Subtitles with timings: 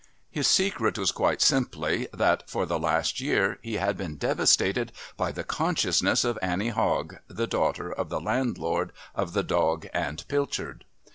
[0.31, 5.31] His secret was quite simply that, for the last year, he had been devastated by
[5.31, 10.85] the consciousness of Annie Hogg, the daughter of the landlord of "The Dog and Pilchard."